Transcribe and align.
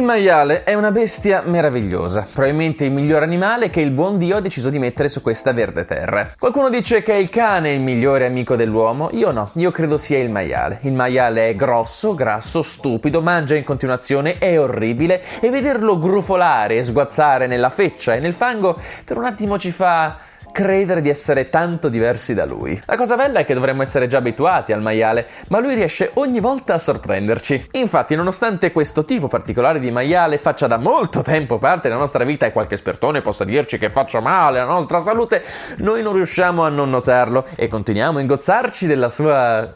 Il 0.00 0.06
maiale 0.06 0.64
è 0.64 0.72
una 0.72 0.92
bestia 0.92 1.42
meravigliosa, 1.44 2.26
probabilmente 2.32 2.86
il 2.86 2.90
miglior 2.90 3.22
animale 3.22 3.68
che 3.68 3.82
il 3.82 3.90
buon 3.90 4.16
Dio 4.16 4.36
ha 4.36 4.40
deciso 4.40 4.70
di 4.70 4.78
mettere 4.78 5.10
su 5.10 5.20
questa 5.20 5.52
verde 5.52 5.84
terra. 5.84 6.32
Qualcuno 6.38 6.70
dice 6.70 7.02
che 7.02 7.12
il 7.12 7.28
cane 7.28 7.68
è 7.68 7.72
il 7.74 7.82
migliore 7.82 8.24
amico 8.24 8.56
dell'uomo, 8.56 9.10
io 9.12 9.30
no, 9.30 9.50
io 9.56 9.70
credo 9.70 9.98
sia 9.98 10.16
il 10.16 10.30
maiale. 10.30 10.78
Il 10.84 10.94
maiale 10.94 11.50
è 11.50 11.54
grosso, 11.54 12.14
grasso, 12.14 12.62
stupido, 12.62 13.20
mangia 13.20 13.56
in 13.56 13.64
continuazione, 13.64 14.38
è 14.38 14.58
orribile 14.58 15.22
e 15.38 15.50
vederlo 15.50 15.98
grufolare 15.98 16.76
e 16.76 16.82
sguazzare 16.82 17.46
nella 17.46 17.68
feccia 17.68 18.14
e 18.14 18.20
nel 18.20 18.32
fango 18.32 18.80
per 19.04 19.18
un 19.18 19.26
attimo 19.26 19.58
ci 19.58 19.70
fa 19.70 20.16
credere 20.52 21.00
di 21.00 21.08
essere 21.08 21.48
tanto 21.48 21.88
diversi 21.88 22.34
da 22.34 22.44
lui. 22.44 22.80
La 22.86 22.96
cosa 22.96 23.16
bella 23.16 23.40
è 23.40 23.44
che 23.44 23.54
dovremmo 23.54 23.82
essere 23.82 24.06
già 24.06 24.18
abituati 24.18 24.72
al 24.72 24.82
maiale, 24.82 25.28
ma 25.48 25.60
lui 25.60 25.74
riesce 25.74 26.10
ogni 26.14 26.40
volta 26.40 26.74
a 26.74 26.78
sorprenderci. 26.78 27.68
Infatti, 27.72 28.14
nonostante 28.14 28.72
questo 28.72 29.04
tipo 29.04 29.28
particolare 29.28 29.80
di 29.80 29.90
maiale 29.90 30.38
faccia 30.38 30.66
da 30.66 30.78
molto 30.78 31.22
tempo 31.22 31.58
parte 31.58 31.88
della 31.88 32.00
nostra 32.00 32.24
vita 32.24 32.46
e 32.46 32.52
qualche 32.52 32.74
espertone 32.74 33.22
possa 33.22 33.44
dirci 33.44 33.78
che 33.78 33.90
faccia 33.90 34.20
male 34.20 34.60
alla 34.60 34.72
nostra 34.72 35.00
salute, 35.00 35.42
noi 35.78 36.02
non 36.02 36.14
riusciamo 36.14 36.64
a 36.64 36.68
non 36.68 36.90
notarlo 36.90 37.46
e 37.56 37.68
continuiamo 37.68 38.18
a 38.18 38.20
ingozzarci 38.20 38.86
della 38.86 39.08
sua 39.08 39.74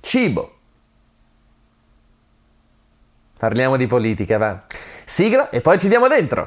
cibo. 0.00 0.52
Parliamo 3.38 3.76
di 3.76 3.86
politica, 3.86 4.38
va. 4.38 4.62
Sigla 5.04 5.50
e 5.50 5.60
poi 5.60 5.78
ci 5.78 5.88
diamo 5.88 6.08
dentro. 6.08 6.46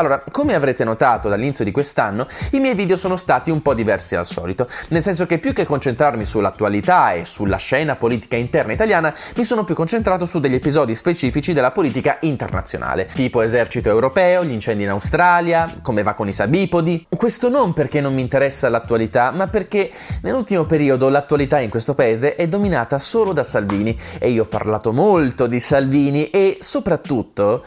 Allora, 0.00 0.22
come 0.30 0.54
avrete 0.54 0.82
notato 0.82 1.28
dall'inizio 1.28 1.62
di 1.62 1.72
quest'anno, 1.72 2.26
i 2.52 2.60
miei 2.60 2.74
video 2.74 2.96
sono 2.96 3.16
stati 3.16 3.50
un 3.50 3.60
po' 3.60 3.74
diversi 3.74 4.14
dal 4.14 4.24
solito, 4.24 4.66
nel 4.88 5.02
senso 5.02 5.26
che 5.26 5.36
più 5.36 5.52
che 5.52 5.66
concentrarmi 5.66 6.24
sull'attualità 6.24 7.12
e 7.12 7.26
sulla 7.26 7.58
scena 7.58 7.96
politica 7.96 8.36
interna 8.36 8.72
italiana, 8.72 9.14
mi 9.36 9.44
sono 9.44 9.62
più 9.62 9.74
concentrato 9.74 10.24
su 10.24 10.40
degli 10.40 10.54
episodi 10.54 10.94
specifici 10.94 11.52
della 11.52 11.70
politica 11.70 12.16
internazionale, 12.22 13.08
tipo 13.12 13.42
esercito 13.42 13.90
europeo, 13.90 14.42
gli 14.42 14.52
incendi 14.52 14.84
in 14.84 14.88
Australia, 14.88 15.70
come 15.82 16.02
va 16.02 16.14
con 16.14 16.28
i 16.28 16.32
sabipodi. 16.32 17.06
Questo 17.14 17.50
non 17.50 17.74
perché 17.74 18.00
non 18.00 18.14
mi 18.14 18.22
interessa 18.22 18.70
l'attualità, 18.70 19.32
ma 19.32 19.48
perché 19.48 19.92
nell'ultimo 20.22 20.64
periodo 20.64 21.10
l'attualità 21.10 21.58
in 21.58 21.68
questo 21.68 21.92
paese 21.92 22.36
è 22.36 22.48
dominata 22.48 22.98
solo 22.98 23.34
da 23.34 23.42
Salvini 23.42 23.94
e 24.18 24.30
io 24.30 24.44
ho 24.44 24.46
parlato 24.46 24.94
molto 24.94 25.46
di 25.46 25.60
Salvini 25.60 26.30
e 26.30 26.56
soprattutto 26.60 27.64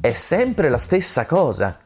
è 0.00 0.12
sempre 0.12 0.68
la 0.68 0.78
stessa 0.78 1.26
cosa. 1.26 1.78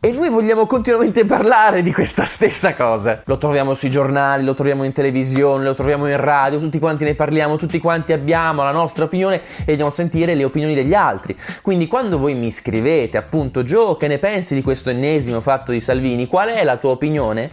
E 0.00 0.12
noi 0.12 0.28
vogliamo 0.28 0.66
continuamente 0.66 1.24
parlare 1.24 1.82
di 1.82 1.92
questa 1.92 2.24
stessa 2.24 2.74
cosa. 2.74 3.22
Lo 3.24 3.36
troviamo 3.36 3.74
sui 3.74 3.90
giornali, 3.90 4.44
lo 4.44 4.54
troviamo 4.54 4.84
in 4.84 4.92
televisione, 4.92 5.64
lo 5.64 5.74
troviamo 5.74 6.06
in 6.06 6.16
radio, 6.18 6.60
tutti 6.60 6.78
quanti 6.78 7.04
ne 7.04 7.16
parliamo, 7.16 7.56
tutti 7.56 7.80
quanti 7.80 8.12
abbiamo 8.12 8.62
la 8.62 8.70
nostra 8.70 9.04
opinione 9.04 9.40
e 9.64 9.70
andiamo 9.70 9.90
sentire 9.90 10.36
le 10.36 10.44
opinioni 10.44 10.74
degli 10.74 10.94
altri. 10.94 11.36
Quindi 11.62 11.88
quando 11.88 12.18
voi 12.18 12.34
mi 12.34 12.52
scrivete 12.52 13.16
appunto 13.16 13.64
Joe 13.64 13.96
che 13.96 14.06
ne 14.06 14.18
pensi 14.18 14.54
di 14.54 14.62
questo 14.62 14.90
ennesimo 14.90 15.40
fatto 15.40 15.72
di 15.72 15.80
Salvini, 15.80 16.28
qual 16.28 16.50
è 16.50 16.62
la 16.62 16.76
tua 16.76 16.90
opinione? 16.90 17.50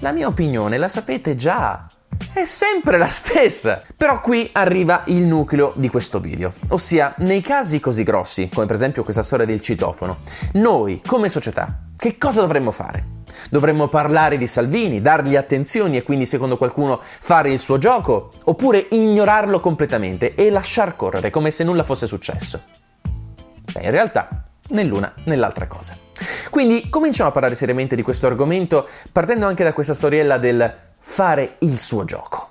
La 0.00 0.10
mia 0.10 0.26
opinione 0.26 0.78
la 0.78 0.88
sapete 0.88 1.36
già, 1.36 1.86
è 2.36 2.44
sempre 2.44 2.98
la 2.98 3.08
stessa. 3.08 3.80
Però 3.96 4.20
qui 4.20 4.50
arriva 4.52 5.04
il 5.06 5.22
nucleo 5.22 5.72
di 5.74 5.88
questo 5.88 6.20
video, 6.20 6.52
ossia 6.68 7.14
nei 7.18 7.40
casi 7.40 7.80
così 7.80 8.02
grossi, 8.02 8.50
come 8.52 8.66
per 8.66 8.74
esempio 8.74 9.02
questa 9.04 9.22
storia 9.22 9.46
del 9.46 9.62
citofono, 9.62 10.18
noi 10.52 11.00
come 11.06 11.30
società 11.30 11.84
che 11.96 12.18
cosa 12.18 12.42
dovremmo 12.42 12.72
fare? 12.72 13.14
Dovremmo 13.48 13.88
parlare 13.88 14.36
di 14.36 14.46
Salvini, 14.46 15.00
dargli 15.00 15.34
attenzioni 15.34 15.96
e 15.96 16.02
quindi 16.02 16.26
secondo 16.26 16.58
qualcuno 16.58 17.00
fare 17.02 17.50
il 17.50 17.58
suo 17.58 17.78
gioco? 17.78 18.32
Oppure 18.44 18.86
ignorarlo 18.90 19.58
completamente 19.60 20.34
e 20.34 20.50
lasciar 20.50 20.94
correre 20.94 21.30
come 21.30 21.50
se 21.50 21.64
nulla 21.64 21.84
fosse 21.84 22.06
successo? 22.06 22.60
Beh, 23.72 23.82
in 23.82 23.90
realtà 23.90 24.44
né 24.68 24.84
l'una 24.84 25.10
né 25.24 25.36
l'altra 25.36 25.66
cosa. 25.66 25.96
Quindi 26.50 26.90
cominciamo 26.90 27.30
a 27.30 27.32
parlare 27.32 27.54
seriamente 27.54 27.96
di 27.96 28.02
questo 28.02 28.26
argomento 28.26 28.86
partendo 29.10 29.46
anche 29.46 29.64
da 29.64 29.72
questa 29.72 29.94
storiella 29.94 30.36
del 30.36 30.85
fare 31.08 31.56
il 31.60 31.78
suo 31.78 32.04
gioco. 32.04 32.50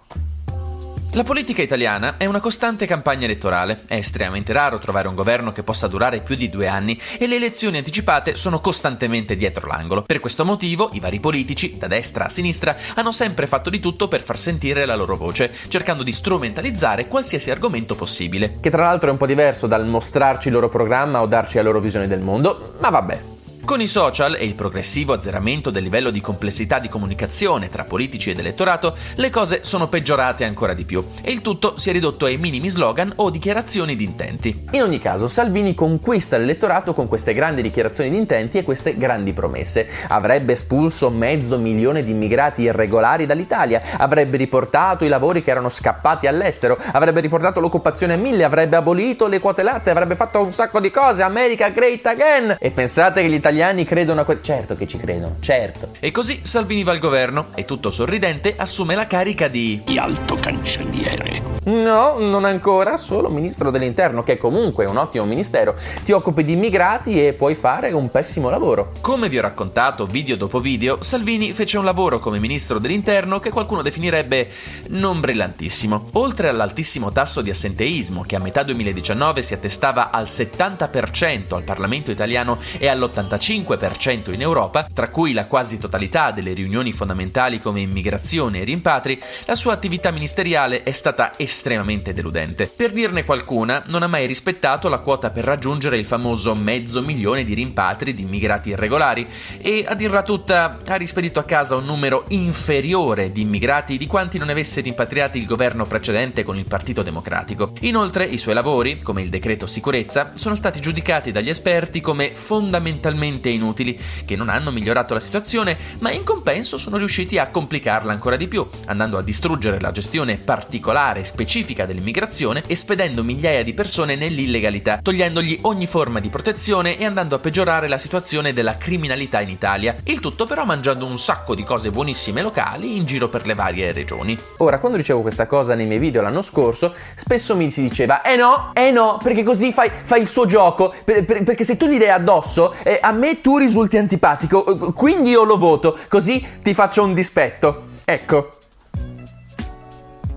La 1.12 1.24
politica 1.24 1.62
italiana 1.62 2.16
è 2.18 2.26
una 2.26 2.40
costante 2.40 2.86
campagna 2.86 3.26
elettorale. 3.26 3.84
È 3.86 3.96
estremamente 3.96 4.52
raro 4.52 4.80
trovare 4.80 5.08
un 5.08 5.16
governo 5.16 5.52
che 5.52 5.62
possa 5.62 5.88
durare 5.88 6.22
più 6.22 6.36
di 6.36 6.50
due 6.50 6.68
anni 6.68 7.00
e 7.20 7.28
le 7.28 7.36
elezioni 7.36 7.78
anticipate 7.78 8.36
sono 8.36 8.60
costantemente 8.60 9.36
dietro 9.36 9.68
l'angolo. 9.68 10.02
Per 10.02 10.20
questo 10.20 10.44
motivo 10.44 10.90
i 10.94 11.00
vari 11.00 11.20
politici, 11.20 11.78
da 11.78 11.88
destra 11.88 12.26
a 12.26 12.30
sinistra, 12.30 12.76
hanno 12.96 13.12
sempre 13.12 13.46
fatto 13.46 13.70
di 13.70 13.80
tutto 13.80 14.08
per 14.08 14.22
far 14.22 14.38
sentire 14.38 14.86
la 14.86 14.96
loro 14.96 15.16
voce, 15.16 15.54
cercando 15.68 16.02
di 16.02 16.12
strumentalizzare 16.12 17.08
qualsiasi 17.08 17.52
argomento 17.52 17.96
possibile. 17.96 18.58
Che 18.60 18.70
tra 18.72 18.84
l'altro 18.84 19.10
è 19.10 19.12
un 19.12 19.18
po' 19.18 19.28
diverso 19.28 19.68
dal 19.68 19.86
mostrarci 19.86 20.48
il 20.48 20.54
loro 20.54 20.70
programma 20.70 21.22
o 21.22 21.28
darci 21.28 21.58
la 21.58 21.64
loro 21.64 21.80
visione 21.80 22.08
del 22.08 22.20
mondo, 22.22 22.76
ma 22.80 22.90
vabbè. 22.90 23.35
Con 23.66 23.82
i 23.82 23.88
social 23.88 24.36
e 24.36 24.46
il 24.46 24.54
progressivo 24.54 25.14
azzeramento 25.14 25.72
del 25.72 25.82
livello 25.82 26.12
di 26.12 26.22
complessità 26.22 26.78
di 26.78 26.88
comunicazione 26.88 27.68
tra 27.68 27.84
politici 27.84 28.30
ed 28.30 28.38
elettorato, 28.38 28.96
le 29.16 29.32
cose 29.32 29.64
sono 29.64 29.90
peggiorate 29.90 30.46
ancora 30.46 30.76
di 30.76 30.86
più 30.86 31.04
e 31.24 31.32
il 31.32 31.42
tutto 31.42 31.76
si 31.76 31.90
è 31.90 31.92
ridotto 31.92 32.26
ai 32.26 32.38
minimi 32.38 32.70
slogan 32.70 33.12
o 33.16 33.32
dichiarazioni 33.32 33.96
di 33.96 34.04
intenti. 34.04 34.68
In 34.70 34.84
ogni 34.84 35.00
caso, 35.00 35.28
Salvini 35.28 35.74
conquista 35.74 36.38
l'elettorato 36.38 36.94
con 36.94 37.08
queste 37.08 37.34
grandi 37.34 37.64
dichiarazioni 37.64 38.12
di 38.12 38.18
intenti 38.18 38.60
e 38.60 38.64
queste 38.64 38.98
grandi 38.98 39.34
promesse. 39.34 39.90
Avrebbe 40.10 40.52
espulso 40.52 41.10
mezzo 41.10 41.58
milione 41.58 42.04
di 42.04 42.12
immigrati 42.12 42.62
irregolari 42.62 43.26
dall'Italia, 43.26 43.82
avrebbe 43.98 44.38
riportato 44.38 45.06
i 45.06 45.10
lavori 45.10 45.42
che 45.42 45.50
erano 45.50 45.70
scappati 45.70 46.28
all'estero, 46.28 46.78
avrebbe 46.92 47.20
riportato 47.20 47.60
l'occupazione 47.60 48.14
a 48.14 48.18
mille, 48.18 48.44
avrebbe 48.44 48.76
abolito 48.76 49.26
le 49.26 49.40
quote 49.40 49.64
latte, 49.64 49.90
avrebbe 49.90 50.16
fatto 50.16 50.40
un 50.44 50.52
sacco 50.52 50.80
di 50.80 50.92
cose. 50.92 51.24
America 51.24 51.70
great 51.70 52.06
again! 52.06 52.58
E 52.60 52.70
pensate 52.70 53.24
che 53.24 53.28
gli 53.28 53.34
italiani 53.34 53.54
italiani 53.56 53.86
credono 53.86 54.22
a 54.22 54.24
questo. 54.26 54.44
Certo 54.44 54.76
che 54.76 54.86
ci 54.86 54.98
credono, 54.98 55.38
certo. 55.40 55.92
E 56.00 56.12
così 56.12 56.42
Salvini 56.44 56.84
va 56.84 56.92
al 56.92 57.00
governo 57.00 57.48
e 57.56 57.64
tutto 57.64 57.90
sorridente 57.90 58.54
assume 58.58 58.96
la 58.96 59.08
carica 59.08 59.48
di... 59.48 59.82
Di 59.86 59.98
alto 59.98 60.36
cancelliere. 60.36 61.54
No, 61.66 62.20
non 62.20 62.46
ancora, 62.46 62.96
solo 62.96 63.30
ministro 63.30 63.72
dell'interno, 63.72 64.22
che 64.22 64.34
è 64.34 64.38
comunque 64.38 64.86
un 64.86 64.98
ottimo 64.98 65.26
ministero. 65.26 65.76
Ti 66.04 66.12
occupi 66.12 66.44
di 66.44 66.54
immigrati 66.54 67.26
e 67.26 67.34
puoi 67.34 67.56
fare 67.56 67.92
un 67.92 68.12
pessimo 68.12 68.50
lavoro. 68.50 68.92
Come 69.02 69.30
vi 69.30 69.40
ho 69.40 69.42
raccontato 69.42 70.06
video 70.06 70.36
dopo 70.36 70.60
video, 70.60 71.02
Salvini 71.02 71.54
fece 71.54 71.80
un 71.80 71.86
lavoro 71.86 72.20
come 72.20 72.40
ministro 72.40 72.78
dell'interno 72.78 73.40
che 73.40 73.50
qualcuno 73.50 73.82
definirebbe 73.82 74.48
non 74.90 75.20
brillantissimo. 75.20 76.10
Oltre 76.14 76.50
all'altissimo 76.50 77.12
tasso 77.12 77.42
di 77.42 77.50
assenteismo, 77.50 78.24
che 78.28 78.36
a 78.36 78.40
metà 78.40 78.62
2019 78.62 79.42
si 79.42 79.54
attestava 79.56 80.12
al 80.12 80.26
70% 80.26 81.56
al 81.56 81.64
Parlamento 81.64 82.12
italiano 82.12 82.60
e 82.78 82.88
all'85% 82.88 83.45
in 83.54 84.42
Europa, 84.42 84.88
tra 84.92 85.10
cui 85.10 85.34
la 85.34 85.46
quasi 85.46 85.78
totalità 85.78 86.32
delle 86.32 86.54
riunioni 86.54 86.92
fondamentali 86.92 87.60
come 87.60 87.82
immigrazione 87.82 88.62
e 88.62 88.64
rimpatri, 88.64 89.22
la 89.46 89.56
sua 89.56 89.74
attività 89.74 90.12
ministeriale 90.12 90.84
è 90.84 90.92
stata 90.92 91.34
estremamente 91.38 92.14
deludente. 92.14 92.68
Per 92.68 92.92
dirne 92.92 93.26
qualcuna, 93.26 93.84
non 93.88 94.04
ha 94.04 94.08
mai 94.08 94.26
rispettato 94.26 94.90
la 94.90 95.00
quota 95.00 95.30
per 95.30 95.44
raggiungere 95.44 95.98
il 95.98 96.06
famoso 96.06 96.56
mezzo 96.56 97.02
milione 97.02 97.44
di 97.44 97.54
rimpatri 97.54 98.14
di 98.14 98.24
immigrati 98.24 98.70
irregolari 98.70 99.28
e, 99.62 99.86
a 99.88 99.94
dirla 99.94 100.24
tutta, 100.24 100.80
ha 100.86 100.96
rispedito 100.96 101.40
a 101.40 101.44
casa 101.44 101.76
un 101.76 101.86
numero 101.86 102.26
inferiore 102.30 103.32
di 103.32 103.42
immigrati 103.42 103.98
di 103.98 104.08
quanti 104.08 104.38
non 104.38 104.50
avesse 104.50 104.82
rimpatriati 104.82 105.38
il 105.38 105.46
governo 105.46 105.86
precedente 105.86 106.44
con 106.44 106.58
il 106.58 106.66
Partito 106.66 107.04
Democratico. 107.04 107.74
Inoltre, 107.82 108.26
i 108.26 108.38
suoi 108.38 108.54
lavori, 108.54 109.02
come 109.02 109.22
il 109.22 109.30
decreto 109.30 109.68
sicurezza, 109.68 110.32
sono 110.36 110.56
stati 110.56 110.80
giudicati 110.80 111.32
dagli 111.32 111.50
esperti 111.50 112.02
come 112.02 112.32
fondamentalmente 112.34 113.34
inutili, 113.44 114.00
che 114.26 114.36
non 114.36 114.50
hanno 114.50 114.72
migliorato 114.72 115.14
la 115.14 115.20
situazione, 115.20 115.78
ma 116.00 116.12
in 116.12 116.24
compenso 116.24 116.78
sono 116.78 116.98
riusciti 116.98 117.38
a 117.38 117.48
complicarla 117.48 118.12
ancora 118.12 118.36
di 118.36 118.48
più, 118.48 118.68
andando 118.86 119.18
a 119.18 119.22
distruggere 119.22 119.80
la 119.80 119.92
gestione 119.92 120.38
particolare 120.38 121.22
e 121.22 121.26
specifica 121.26 121.86
dell'immigrazione 121.86 122.64
e 122.68 122.76
spedendo 122.76 123.24
migliaia 123.24 123.64
di 123.64 123.74
persone 123.74 124.16
nell'illegalità, 124.16 125.00
togliendogli 125.02 125.60
ogni 125.64 125.88
forma 125.88 126.20
di 126.20 126.30
protezione 126.30 126.98
e 126.98 127.06
andando 127.06 127.36
a 127.36 127.40
peggiorare 127.40 127.88
la 127.88 127.98
situazione 127.98 128.54
della 128.54 128.78
criminalità 128.78 129.42
in 129.42 129.50
Italia. 129.50 129.96
Il 130.04 130.20
tutto 130.20 130.46
però 130.46 130.66
mangiando 130.66 131.06
un 131.06 131.18
sacco 131.18 131.56
di 131.56 131.64
cose 131.64 131.92
buonissime 131.92 132.42
locali 132.42 132.96
in 132.96 133.06
giro 133.06 133.30
per 133.30 133.46
le 133.46 133.54
varie 133.54 133.92
regioni. 133.92 134.38
Ora, 134.58 134.80
quando 134.80 134.98
dicevo 134.98 135.22
questa 135.22 135.48
cosa 135.48 135.76
nei 135.76 135.86
miei 135.86 136.00
video 136.00 136.22
l'anno 136.22 136.42
scorso, 136.42 136.94
spesso 137.16 137.56
mi 137.56 137.70
si 137.70 137.82
diceva 137.82 138.22
eh 138.22 138.36
no, 138.36 138.72
eh 138.74 138.92
no, 138.92 139.20
perché 139.22 139.44
così 139.44 139.72
fai, 139.72 139.90
fai 139.90 140.22
il 140.22 140.28
suo 140.28 140.46
gioco, 140.46 140.94
per, 141.04 141.26
per, 141.26 141.44
perché 141.44 141.64
se 141.64 141.78
tu 141.78 141.88
gli 141.88 141.98
dai 141.98 142.10
addosso, 142.10 142.74
eh, 142.84 143.00
a 143.02 143.12
me 143.12 143.25
tu 143.42 143.58
risulti 143.58 143.98
antipatico, 143.98 144.94
quindi 144.94 145.32
io 145.32 145.44
lo 145.44 145.58
voto, 145.58 145.98
così 146.08 146.46
ti 146.62 146.74
faccio 146.74 147.04
un 147.04 147.14
dispetto. 147.14 147.88
Ecco, 148.06 148.58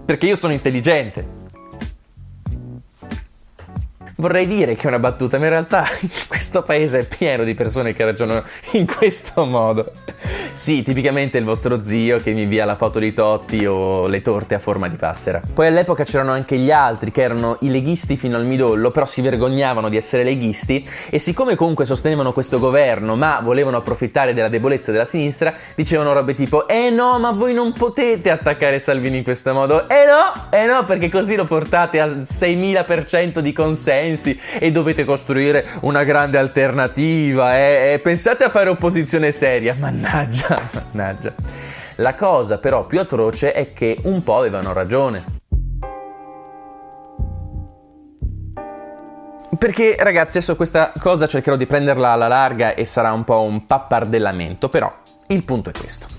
perché 0.05 0.27
io 0.27 0.37
sono 0.37 0.53
intelligente. 0.53 1.37
Vorrei 4.17 4.47
dire 4.47 4.75
che 4.75 4.85
è 4.85 4.87
una 4.89 4.99
battuta, 4.99 5.39
ma 5.39 5.45
in 5.45 5.51
realtà 5.51 5.85
questo 6.27 6.63
paese 6.63 7.01
è 7.01 7.05
pieno 7.05 7.45
di 7.45 7.55
persone 7.55 7.93
che 7.93 8.05
ragionano 8.05 8.43
in 8.73 8.87
questo 8.87 9.45
modo. 9.45 9.93
Sì, 10.59 10.83
tipicamente 10.83 11.39
il 11.39 11.45
vostro 11.45 11.85
zio 11.85 12.19
che 12.19 12.33
mi 12.33 12.43
invia 12.43 12.65
la 12.65 12.75
foto 12.75 12.99
di 12.99 13.13
Totti 13.13 13.65
o 13.65 14.09
le 14.09 14.23
torte 14.23 14.57
a 14.57 14.59
forma 14.59 14.89
di 14.89 14.97
passera. 14.97 15.41
Poi 15.55 15.69
all'epoca 15.69 16.03
c'erano 16.03 16.33
anche 16.33 16.57
gli 16.57 16.73
altri 16.73 17.13
che 17.13 17.23
erano 17.23 17.59
i 17.61 17.71
leghisti 17.71 18.17
fino 18.17 18.37
al 18.37 18.45
midollo, 18.45 18.91
però 18.91 19.07
si 19.07 19.23
vergognavano 19.23 19.89
di 19.89 19.97
essere 19.97 20.25
leghisti 20.25 20.85
e 21.11 21.21
siccome 21.21 21.55
comunque 21.55 21.85
sostenevano 21.85 22.33
questo 22.33 22.59
governo 22.59 23.15
ma 23.15 23.39
volevano 23.41 23.77
approfittare 23.77 24.35
della 24.35 24.49
debolezza 24.49 24.91
della 24.91 25.05
sinistra, 25.05 25.55
dicevano 25.77 26.13
robe 26.13 26.35
tipo 26.35 26.67
"Eh 26.67 26.91
no, 26.91 27.21
ma 27.21 27.31
voi 27.31 27.55
non 27.55 27.73
potete 27.73 28.29
attaccare 28.29 28.81
Salvini 28.81 29.19
in 29.19 29.23
questo 29.23 29.55
modo". 29.55 29.89
"Eh 29.89 30.07
no, 30.07 30.49
eh 30.51 30.67
no, 30.67 30.85
perché 30.85 31.09
così 31.09 31.37
lo 31.37 31.45
portate 31.45 32.01
a 32.01 32.25
6000% 32.25 33.39
di 33.39 33.53
consensi 33.53 34.37
e 34.59 34.73
dovete 34.73 35.05
costruire 35.05 35.65
una 35.83 36.03
grande 36.03 36.37
alternativa, 36.37 37.57
eh? 37.57 37.93
E 37.93 37.99
pensate 38.01 38.43
a 38.43 38.49
fare 38.51 38.69
opposizione 38.71 39.31
seria". 39.31 39.77
Mannaggia, 39.79 40.47
mannaggia. 40.93 41.35
La 41.97 42.15
cosa 42.15 42.59
però 42.59 42.87
più 42.87 43.01
atroce 43.01 43.53
è 43.53 43.73
che 43.73 44.01
un 44.05 44.23
po' 44.23 44.39
avevano 44.39 44.73
ragione. 44.73 45.37
Perché 49.59 49.97
ragazzi, 49.99 50.37
adesso 50.37 50.55
questa 50.55 50.93
cosa 50.99 51.27
cercherò 51.27 51.57
di 51.57 51.67
prenderla 51.67 52.11
alla 52.11 52.29
larga 52.29 52.75
e 52.75 52.85
sarà 52.85 53.13
un 53.13 53.25
po' 53.25 53.43
un 53.43 53.67
pappardellamento, 53.67 54.69
però 54.69 54.93
il 55.29 55.43
punto 55.43 55.71
è 55.71 55.73
questo. 55.73 56.18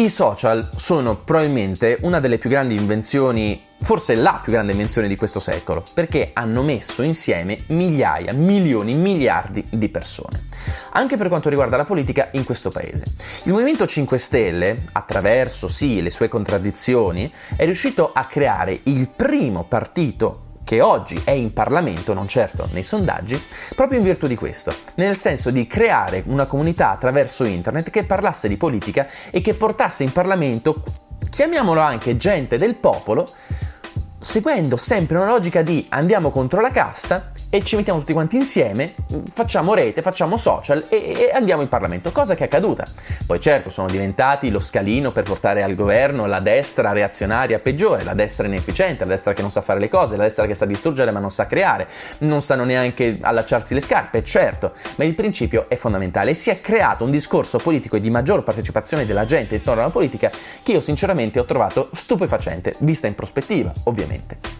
I 0.00 0.08
social 0.08 0.70
sono 0.76 1.14
probabilmente 1.16 1.98
una 2.00 2.20
delle 2.20 2.38
più 2.38 2.48
grandi 2.48 2.74
invenzioni, 2.74 3.62
forse 3.82 4.14
la 4.14 4.40
più 4.42 4.50
grande 4.50 4.72
invenzione 4.72 5.08
di 5.08 5.14
questo 5.14 5.40
secolo, 5.40 5.84
perché 5.92 6.30
hanno 6.32 6.62
messo 6.62 7.02
insieme 7.02 7.58
migliaia, 7.66 8.32
milioni, 8.32 8.94
miliardi 8.94 9.62
di 9.68 9.90
persone. 9.90 10.46
Anche 10.92 11.18
per 11.18 11.28
quanto 11.28 11.50
riguarda 11.50 11.76
la 11.76 11.84
politica 11.84 12.30
in 12.32 12.44
questo 12.44 12.70
paese. 12.70 13.04
Il 13.42 13.52
Movimento 13.52 13.86
5 13.86 14.16
Stelle, 14.16 14.84
attraverso 14.92 15.68
sì 15.68 16.00
le 16.00 16.08
sue 16.08 16.28
contraddizioni, 16.28 17.30
è 17.54 17.66
riuscito 17.66 18.10
a 18.10 18.24
creare 18.24 18.80
il 18.84 19.06
primo 19.14 19.64
partito 19.64 20.48
che 20.70 20.80
oggi 20.82 21.20
è 21.24 21.32
in 21.32 21.52
Parlamento, 21.52 22.14
non 22.14 22.28
certo 22.28 22.68
nei 22.70 22.84
sondaggi, 22.84 23.42
proprio 23.74 23.98
in 23.98 24.04
virtù 24.04 24.28
di 24.28 24.36
questo, 24.36 24.72
nel 24.94 25.16
senso 25.16 25.50
di 25.50 25.66
creare 25.66 26.22
una 26.26 26.46
comunità 26.46 26.92
attraverso 26.92 27.42
internet 27.42 27.90
che 27.90 28.04
parlasse 28.04 28.46
di 28.46 28.56
politica 28.56 29.08
e 29.32 29.40
che 29.40 29.54
portasse 29.54 30.04
in 30.04 30.12
Parlamento, 30.12 30.84
chiamiamolo 31.28 31.80
anche 31.80 32.16
gente 32.16 32.56
del 32.56 32.76
popolo, 32.76 33.28
seguendo 34.16 34.76
sempre 34.76 35.16
una 35.16 35.26
logica 35.26 35.62
di 35.62 35.84
andiamo 35.88 36.30
contro 36.30 36.60
la 36.60 36.70
casta 36.70 37.32
e 37.50 37.64
ci 37.64 37.74
mettiamo 37.74 37.98
tutti 37.98 38.12
quanti 38.12 38.36
insieme, 38.36 38.94
facciamo 39.32 39.74
rete, 39.74 40.02
facciamo 40.02 40.36
social 40.36 40.86
e, 40.88 40.96
e, 40.96 41.30
andiamo 41.34 41.62
in 41.62 41.68
Parlamento, 41.68 42.12
cosa 42.12 42.36
che 42.36 42.44
è 42.44 42.46
accaduta. 42.46 42.86
Poi 43.26 43.40
certo 43.40 43.70
sono 43.70 43.88
diventati 43.88 44.50
lo 44.50 44.60
scalino 44.60 45.10
per 45.10 45.24
portare 45.24 45.64
al 45.64 45.74
governo 45.74 46.26
la 46.26 46.38
destra 46.38 46.92
reazionaria 46.92 47.58
peggiore, 47.58 48.04
la 48.04 48.14
destra 48.14 48.46
inefficiente, 48.46 49.04
la 49.04 49.10
destra 49.10 49.32
che 49.32 49.40
non 49.42 49.50
sa 49.50 49.62
fare 49.62 49.80
le 49.80 49.88
cose, 49.88 50.16
la 50.16 50.22
destra 50.22 50.46
che 50.46 50.54
sa 50.54 50.64
distruggere 50.64 51.10
ma 51.10 51.18
non 51.18 51.30
sa 51.30 51.46
creare, 51.46 51.88
non 52.18 52.40
sanno 52.40 52.62
neanche 52.62 53.18
allacciarsi 53.20 53.74
le 53.74 53.80
scarpe, 53.80 54.22
certo, 54.22 54.72
ma 54.94 55.02
il 55.02 55.14
principio 55.16 55.68
è 55.68 55.74
fondamentale. 55.74 56.34
Si 56.34 56.50
è 56.50 56.60
creato 56.60 57.02
un 57.02 57.10
discorso 57.10 57.58
politico 57.58 57.96
e 57.96 58.00
di 58.00 58.10
maggior 58.10 58.44
partecipazione 58.44 59.04
della 59.04 59.24
gente 59.24 59.56
intorno 59.56 59.80
alla 59.80 59.90
politica 59.90 60.30
che 60.62 60.70
io 60.70 60.80
sinceramente 60.80 61.40
ho 61.40 61.44
trovato 61.44 61.88
stupefacente, 61.92 62.76
vista 62.78 63.08
in 63.08 63.16
prospettiva, 63.16 63.72
ovviamente. 63.84 64.59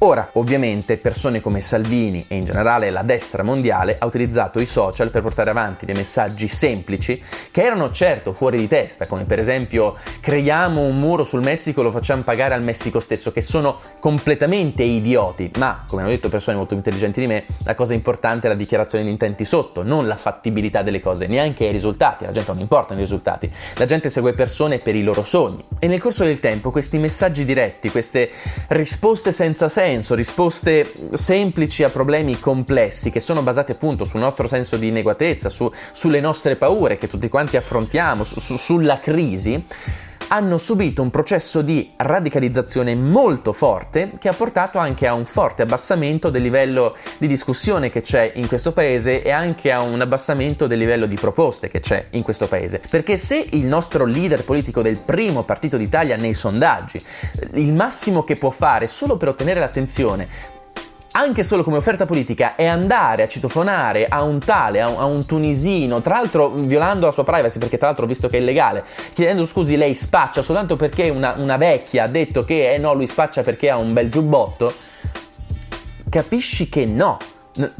Ora, 0.00 0.28
ovviamente, 0.32 0.98
persone 0.98 1.40
come 1.40 1.62
Salvini 1.62 2.26
e 2.28 2.36
in 2.36 2.44
generale 2.44 2.90
la 2.90 3.00
destra 3.00 3.42
mondiale 3.42 3.96
ha 3.98 4.04
utilizzato 4.04 4.60
i 4.60 4.66
social 4.66 5.08
per 5.08 5.22
portare 5.22 5.48
avanti 5.48 5.86
dei 5.86 5.94
messaggi 5.94 6.48
semplici 6.48 7.18
che 7.50 7.62
erano 7.62 7.90
certo 7.90 8.34
fuori 8.34 8.58
di 8.58 8.68
testa, 8.68 9.06
come 9.06 9.24
per 9.24 9.38
esempio 9.38 9.96
creiamo 10.20 10.82
un 10.82 10.98
muro 10.98 11.24
sul 11.24 11.40
Messico 11.40 11.80
e 11.80 11.84
lo 11.84 11.90
facciamo 11.90 12.20
pagare 12.24 12.52
al 12.52 12.62
Messico 12.62 13.00
stesso, 13.00 13.32
che 13.32 13.40
sono 13.40 13.80
completamente 13.98 14.82
idioti, 14.82 15.50
ma 15.56 15.82
come 15.88 16.02
hanno 16.02 16.10
detto 16.10 16.28
persone 16.28 16.58
molto 16.58 16.74
intelligenti 16.74 17.20
di 17.20 17.26
me, 17.26 17.44
la 17.64 17.74
cosa 17.74 17.94
importante 17.94 18.48
è 18.48 18.50
la 18.50 18.56
dichiarazione 18.56 19.02
di 19.02 19.10
intenti 19.10 19.46
sotto, 19.46 19.82
non 19.82 20.06
la 20.06 20.16
fattibilità 20.16 20.82
delle 20.82 21.00
cose, 21.00 21.26
neanche 21.26 21.64
i 21.64 21.72
risultati, 21.72 22.26
la 22.26 22.32
gente 22.32 22.52
non 22.52 22.60
importano 22.60 23.00
i 23.00 23.02
risultati, 23.02 23.50
la 23.76 23.86
gente 23.86 24.10
segue 24.10 24.34
persone 24.34 24.76
per 24.76 24.94
i 24.94 25.02
loro 25.02 25.24
sogni. 25.24 25.64
E 25.78 25.86
nel 25.86 26.02
corso 26.02 26.22
del 26.22 26.38
tempo 26.38 26.70
questi 26.70 26.98
messaggi 26.98 27.46
diretti, 27.46 27.90
queste 27.90 28.30
risposte 28.68 29.32
senza 29.32 29.70
senso, 29.70 29.84
senso, 29.86 30.16
risposte 30.16 30.92
semplici 31.12 31.84
a 31.84 31.90
problemi 31.90 32.40
complessi 32.40 33.10
che 33.10 33.20
sono 33.20 33.42
basate 33.42 33.72
appunto 33.72 34.04
sul 34.04 34.18
nostro 34.18 34.48
senso 34.48 34.76
di 34.76 34.88
inadeguatezza, 34.88 35.48
su, 35.48 35.70
sulle 35.92 36.18
nostre 36.18 36.56
paure 36.56 36.98
che 36.98 37.06
tutti 37.06 37.28
quanti 37.28 37.56
affrontiamo, 37.56 38.24
su, 38.24 38.56
sulla 38.56 38.98
crisi, 38.98 39.64
hanno 40.28 40.58
subito 40.58 41.02
un 41.02 41.10
processo 41.10 41.62
di 41.62 41.92
radicalizzazione 41.96 42.94
molto 42.94 43.52
forte 43.52 44.12
che 44.18 44.28
ha 44.28 44.32
portato 44.32 44.78
anche 44.78 45.06
a 45.06 45.14
un 45.14 45.24
forte 45.24 45.62
abbassamento 45.62 46.30
del 46.30 46.42
livello 46.42 46.96
di 47.18 47.26
discussione 47.26 47.90
che 47.90 48.00
c'è 48.00 48.32
in 48.34 48.48
questo 48.48 48.72
paese 48.72 49.22
e 49.22 49.30
anche 49.30 49.70
a 49.70 49.80
un 49.82 50.00
abbassamento 50.00 50.66
del 50.66 50.78
livello 50.78 51.06
di 51.06 51.16
proposte 51.16 51.68
che 51.68 51.80
c'è 51.80 52.06
in 52.10 52.22
questo 52.22 52.48
paese. 52.48 52.80
Perché 52.90 53.16
se 53.16 53.46
il 53.52 53.66
nostro 53.66 54.04
leader 54.04 54.44
politico 54.44 54.82
del 54.82 54.98
primo 54.98 55.44
partito 55.44 55.76
d'Italia 55.76 56.16
nei 56.16 56.34
sondaggi, 56.34 57.00
il 57.54 57.72
massimo 57.72 58.24
che 58.24 58.34
può 58.34 58.50
fare 58.50 58.86
solo 58.86 59.16
per 59.16 59.28
ottenere 59.28 59.60
l'attenzione 59.60 60.54
anche 61.16 61.42
solo 61.42 61.64
come 61.64 61.78
offerta 61.78 62.04
politica, 62.04 62.56
è 62.56 62.66
andare 62.66 63.22
a 63.22 63.28
citofonare 63.28 64.06
a 64.06 64.22
un 64.22 64.38
tale, 64.38 64.82
a 64.82 64.88
un, 64.88 65.00
a 65.00 65.04
un, 65.06 65.24
tunisino, 65.24 66.02
tra 66.02 66.16
l'altro 66.16 66.50
violando 66.50 67.06
la 67.06 67.12
sua 67.12 67.24
privacy, 67.24 67.58
perché 67.58 67.78
tra 67.78 67.86
l'altro 67.86 68.04
ho 68.04 68.08
visto 68.08 68.28
che 68.28 68.36
è 68.36 68.40
illegale, 68.40 68.84
chiedendo 69.14 69.46
scusi 69.46 69.78
lei 69.78 69.94
spaccia 69.94 70.42
soltanto 70.42 70.76
perché 70.76 71.08
una, 71.08 71.32
una 71.38 71.56
vecchia 71.56 72.04
ha 72.04 72.08
detto 72.08 72.44
che 72.44 72.74
eh 72.74 72.78
no, 72.78 72.92
lui 72.92 73.06
spaccia 73.06 73.42
perché 73.42 73.70
ha 73.70 73.78
un 73.78 73.94
bel 73.94 74.10
giubbotto, 74.10 74.74
capisci 76.10 76.68
che 76.68 76.84
no. 76.84 77.16
N- 77.56 77.72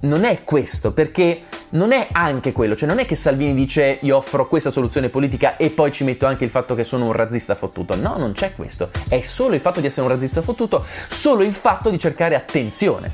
non 0.00 0.24
è 0.24 0.42
questo, 0.44 0.92
perché 0.92 1.44
non 1.74 1.92
è 1.92 2.08
anche 2.12 2.52
quello, 2.52 2.76
cioè 2.76 2.88
non 2.88 2.98
è 2.98 3.06
che 3.06 3.14
Salvini 3.14 3.54
dice 3.54 3.98
io 4.00 4.16
offro 4.16 4.48
questa 4.48 4.70
soluzione 4.70 5.08
politica 5.08 5.56
e 5.56 5.70
poi 5.70 5.92
ci 5.92 6.04
metto 6.04 6.26
anche 6.26 6.44
il 6.44 6.50
fatto 6.50 6.74
che 6.74 6.84
sono 6.84 7.06
un 7.06 7.12
razzista 7.12 7.54
fottuto. 7.54 7.94
No, 7.96 8.16
non 8.16 8.32
c'è 8.32 8.54
questo. 8.54 8.90
È 9.08 9.20
solo 9.20 9.54
il 9.54 9.60
fatto 9.60 9.80
di 9.80 9.86
essere 9.86 10.02
un 10.02 10.12
razzista 10.12 10.42
fottuto, 10.42 10.84
solo 11.08 11.42
il 11.42 11.52
fatto 11.52 11.90
di 11.90 11.98
cercare 11.98 12.34
attenzione. 12.34 13.12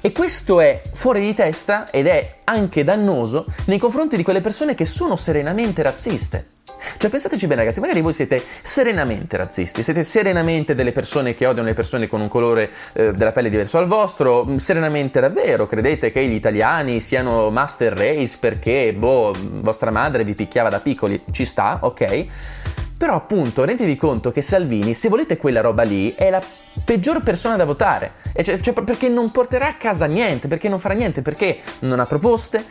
E 0.00 0.12
questo 0.12 0.60
è 0.60 0.82
fuori 0.92 1.20
di 1.20 1.34
testa 1.34 1.90
ed 1.90 2.06
è 2.06 2.36
anche 2.44 2.84
dannoso 2.84 3.46
nei 3.66 3.78
confronti 3.78 4.16
di 4.16 4.22
quelle 4.22 4.42
persone 4.42 4.74
che 4.74 4.84
sono 4.84 5.16
serenamente 5.16 5.82
razziste. 5.82 6.53
Cioè 6.96 7.10
pensateci 7.10 7.46
bene 7.46 7.60
ragazzi, 7.60 7.80
magari 7.80 8.00
voi 8.00 8.14
siete 8.14 8.42
serenamente 8.62 9.36
razzisti, 9.36 9.82
siete 9.82 10.02
serenamente 10.02 10.74
delle 10.74 10.92
persone 10.92 11.34
che 11.34 11.46
odiano 11.46 11.68
le 11.68 11.74
persone 11.74 12.06
con 12.06 12.22
un 12.22 12.28
colore 12.28 12.70
eh, 12.94 13.12
della 13.12 13.32
pelle 13.32 13.50
diverso 13.50 13.76
al 13.76 13.86
vostro, 13.86 14.44
mm, 14.46 14.54
serenamente 14.56 15.20
davvero 15.20 15.66
credete 15.66 16.10
che 16.10 16.26
gli 16.26 16.32
italiani 16.32 17.00
siano 17.00 17.50
master 17.50 17.92
race 17.92 18.38
perché, 18.40 18.94
boh, 18.96 19.34
vostra 19.60 19.90
madre 19.90 20.24
vi 20.24 20.34
picchiava 20.34 20.70
da 20.70 20.80
piccoli, 20.80 21.22
ci 21.30 21.44
sta, 21.44 21.80
ok? 21.82 22.26
Però 22.96 23.14
appunto 23.14 23.64
rendetevi 23.64 23.96
conto 23.96 24.32
che 24.32 24.40
Salvini, 24.40 24.94
se 24.94 25.10
volete 25.10 25.36
quella 25.36 25.60
roba 25.60 25.82
lì, 25.82 26.14
è 26.14 26.30
la 26.30 26.42
peggior 26.84 27.22
persona 27.22 27.56
da 27.56 27.64
votare. 27.64 28.12
Cioè, 28.42 28.58
cioè, 28.60 28.74
perché 28.74 29.08
non 29.08 29.30
porterà 29.30 29.68
a 29.68 29.74
casa 29.74 30.06
niente, 30.06 30.48
perché 30.48 30.68
non 30.68 30.78
farà 30.78 30.94
niente, 30.94 31.22
perché 31.22 31.58
non 31.80 32.00
ha 32.00 32.06
proposte, 32.06 32.64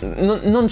non, 0.00 0.40
non, 0.44 0.66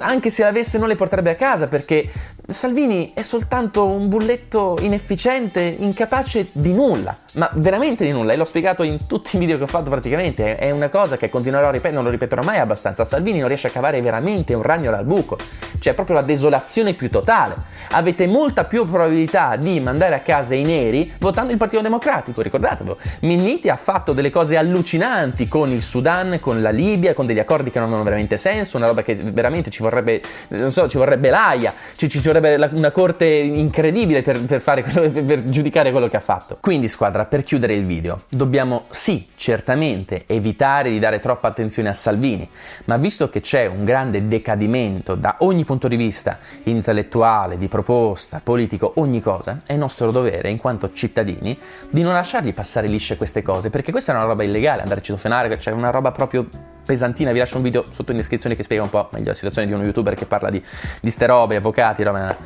anche 0.00 0.30
se 0.30 0.42
l'avesse 0.42 0.78
non 0.78 0.88
le 0.88 0.96
porterebbe 0.96 1.30
a 1.30 1.34
casa, 1.34 1.68
perché 1.68 2.10
Salvini 2.46 3.12
è 3.14 3.22
soltanto 3.22 3.86
un 3.86 4.08
bulletto 4.08 4.76
inefficiente, 4.80 5.60
incapace 5.60 6.48
di 6.52 6.72
nulla, 6.72 7.16
ma 7.34 7.48
veramente 7.54 8.04
di 8.04 8.10
nulla, 8.10 8.32
e 8.32 8.36
l'ho 8.36 8.44
spiegato 8.44 8.82
in 8.82 9.06
tutti 9.06 9.36
i 9.36 9.38
video 9.38 9.56
che 9.56 9.62
ho 9.62 9.68
fatto 9.68 9.90
praticamente, 9.90 10.56
è 10.56 10.70
una 10.70 10.88
cosa 10.88 11.16
che 11.16 11.30
continuerò 11.30 11.68
a 11.68 11.70
ripetere, 11.70 11.94
non 11.94 12.04
lo 12.04 12.10
ripeterò 12.10 12.42
mai 12.42 12.58
abbastanza, 12.58 13.04
Salvini 13.04 13.38
non 13.38 13.48
riesce 13.48 13.68
a 13.68 13.70
cavare 13.70 14.00
veramente 14.00 14.54
un 14.54 14.62
ragno 14.62 14.90
dal 14.90 15.04
buco, 15.04 15.38
cioè 15.78 15.94
proprio 15.94 16.16
la 16.16 16.22
desolazione 16.22 16.94
più 16.94 17.10
totale. 17.10 17.54
Avete 17.90 18.26
molta 18.26 18.64
più 18.64 18.88
probabilità 18.88 19.56
di 19.56 19.80
mandare 19.80 20.14
a 20.14 20.20
casa 20.20 20.54
i 20.54 20.62
neri 20.62 21.12
votando 21.18 21.52
il 21.52 21.58
Partito 21.58 21.82
Democratico, 21.82 22.31
ricordatevelo. 22.40 22.98
Minniti 23.20 23.68
ha 23.68 23.76
fatto 23.76 24.12
delle 24.12 24.30
cose 24.30 24.56
allucinanti 24.56 25.48
con 25.48 25.70
il 25.70 25.82
Sudan, 25.82 26.38
con 26.40 26.62
la 26.62 26.70
Libia, 26.70 27.12
con 27.14 27.26
degli 27.26 27.38
accordi 27.38 27.70
che 27.70 27.78
non 27.78 27.92
hanno 27.92 28.02
veramente 28.02 28.36
senso, 28.36 28.76
una 28.76 28.86
roba 28.86 29.02
che 29.02 29.14
veramente 29.14 29.70
ci 29.70 29.82
vorrebbe, 29.82 30.22
non 30.48 30.72
so, 30.72 30.88
ci 30.88 30.96
vorrebbe 30.96 31.30
l'AIA, 31.30 31.74
ci, 31.96 32.08
ci 32.08 32.20
vorrebbe 32.20 32.70
una 32.72 32.90
corte 32.90 33.26
incredibile 33.26 34.22
per, 34.22 34.40
per, 34.44 34.62
quello, 34.62 35.10
per 35.22 35.44
giudicare 35.44 35.90
quello 35.90 36.08
che 36.08 36.16
ha 36.16 36.20
fatto. 36.20 36.58
Quindi 36.60 36.88
squadra, 36.88 37.24
per 37.24 37.42
chiudere 37.42 37.74
il 37.74 37.84
video, 37.84 38.22
dobbiamo 38.28 38.84
sì, 38.90 39.28
certamente 39.34 40.24
evitare 40.26 40.90
di 40.90 40.98
dare 40.98 41.20
troppa 41.20 41.48
attenzione 41.48 41.88
a 41.88 41.92
Salvini, 41.92 42.48
ma 42.84 42.96
visto 42.96 43.28
che 43.28 43.40
c'è 43.40 43.66
un 43.66 43.84
grande 43.84 44.28
decadimento 44.28 45.14
da 45.14 45.36
ogni 45.40 45.64
punto 45.64 45.88
di 45.88 45.96
vista, 45.96 46.38
intellettuale, 46.64 47.58
di 47.58 47.68
proposta, 47.68 48.40
politico, 48.42 48.92
ogni 48.96 49.20
cosa, 49.20 49.62
è 49.66 49.76
nostro 49.76 50.10
dovere, 50.10 50.50
in 50.50 50.58
quanto 50.58 50.92
cittadini, 50.92 51.58
di 51.90 52.02
non 52.02 52.14
lasciargli 52.22 52.54
passare 52.54 52.86
lisce 52.86 53.16
queste 53.16 53.42
cose, 53.42 53.68
perché 53.68 53.90
questa 53.90 54.12
è 54.12 54.14
una 54.16 54.24
roba 54.24 54.42
illegale, 54.44 54.82
andare 54.82 55.00
a 55.00 55.02
citofonare, 55.02 55.58
cioè 55.58 55.74
una 55.74 55.90
roba 55.90 56.12
proprio 56.12 56.48
pesantina, 56.84 57.32
vi 57.32 57.38
lascio 57.38 57.56
un 57.56 57.62
video 57.62 57.84
sotto 57.90 58.12
in 58.12 58.16
descrizione 58.16 58.56
che 58.56 58.62
spiega 58.62 58.82
un 58.82 58.90
po' 58.90 59.08
meglio 59.12 59.28
la 59.28 59.34
situazione 59.34 59.66
di 59.66 59.72
uno 59.72 59.84
youtuber 59.84 60.14
che 60.14 60.26
parla 60.26 60.50
di, 60.50 60.62
di 61.00 61.10
ste 61.10 61.26
robe, 61.26 61.56
avvocati, 61.56 62.02
roba. 62.02 62.36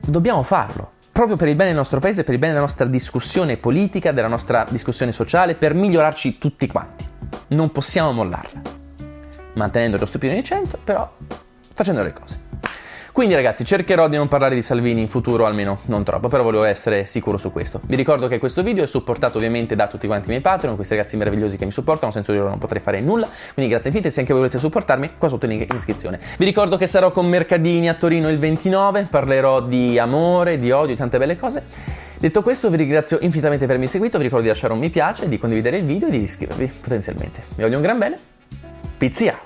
Dobbiamo 0.00 0.42
farlo 0.42 0.92
proprio 1.10 1.36
per 1.36 1.48
il 1.48 1.56
bene 1.56 1.70
del 1.70 1.78
nostro 1.78 1.98
paese, 1.98 2.24
per 2.24 2.34
il 2.34 2.38
bene 2.38 2.52
della 2.52 2.64
nostra 2.64 2.86
discussione 2.86 3.56
politica, 3.56 4.12
della 4.12 4.28
nostra 4.28 4.66
discussione 4.68 5.12
sociale, 5.12 5.54
per 5.54 5.72
migliorarci 5.72 6.38
tutti 6.38 6.66
quanti. 6.66 7.04
Non 7.48 7.72
possiamo 7.72 8.12
mollarla. 8.12 8.60
Mantenendo 9.54 9.96
lo 9.96 10.04
stupido 10.04 10.34
in 10.34 10.44
centro, 10.44 10.78
però 10.84 11.10
facendo 11.72 12.02
le 12.02 12.12
cose. 12.12 12.45
Quindi 13.16 13.34
ragazzi 13.34 13.64
cercherò 13.64 14.08
di 14.08 14.18
non 14.18 14.28
parlare 14.28 14.54
di 14.54 14.60
Salvini 14.60 15.00
in 15.00 15.08
futuro, 15.08 15.46
almeno 15.46 15.78
non 15.86 16.04
troppo, 16.04 16.28
però 16.28 16.42
volevo 16.42 16.64
essere 16.64 17.06
sicuro 17.06 17.38
su 17.38 17.50
questo. 17.50 17.80
Vi 17.84 17.96
ricordo 17.96 18.28
che 18.28 18.38
questo 18.38 18.62
video 18.62 18.84
è 18.84 18.86
supportato 18.86 19.38
ovviamente 19.38 19.74
da 19.74 19.86
tutti 19.86 20.06
quanti 20.06 20.26
i 20.26 20.28
miei 20.32 20.42
Patreon, 20.42 20.74
questi 20.74 20.94
ragazzi 20.94 21.16
meravigliosi 21.16 21.56
che 21.56 21.64
mi 21.64 21.70
supportano, 21.70 22.12
senza 22.12 22.32
di 22.32 22.36
loro 22.36 22.50
non 22.50 22.58
potrei 22.58 22.82
fare 22.82 23.00
nulla, 23.00 23.26
quindi 23.54 23.72
grazie 23.72 23.88
infinite, 23.88 24.10
se 24.10 24.20
anche 24.20 24.34
voi 24.34 24.42
volete 24.42 24.60
supportarmi, 24.60 25.12
qua 25.16 25.28
sotto 25.28 25.46
il 25.46 25.52
link 25.52 25.66
in 25.66 25.76
iscrizione. 25.76 26.20
Vi 26.36 26.44
ricordo 26.44 26.76
che 26.76 26.86
sarò 26.86 27.10
con 27.10 27.26
Mercadini 27.26 27.88
a 27.88 27.94
Torino 27.94 28.28
il 28.28 28.36
29, 28.36 29.06
parlerò 29.08 29.62
di 29.62 29.98
amore, 29.98 30.58
di 30.58 30.70
odio, 30.70 30.88
di 30.88 30.96
tante 30.96 31.16
belle 31.16 31.36
cose. 31.36 31.64
Detto 32.18 32.42
questo 32.42 32.68
vi 32.68 32.76
ringrazio 32.76 33.16
infinitamente 33.22 33.64
per 33.64 33.76
avermi 33.76 33.90
seguito, 33.90 34.18
vi 34.18 34.24
ricordo 34.24 34.44
di 34.44 34.50
lasciare 34.50 34.74
un 34.74 34.78
mi 34.78 34.90
piace, 34.90 35.26
di 35.26 35.38
condividere 35.38 35.78
il 35.78 35.84
video 35.84 36.08
e 36.08 36.10
di 36.10 36.22
iscrivervi 36.22 36.70
potenzialmente. 36.82 37.44
Vi 37.54 37.62
voglio 37.62 37.76
un 37.76 37.82
gran 37.82 37.96
bene, 37.96 38.18
pizia! 38.98 39.40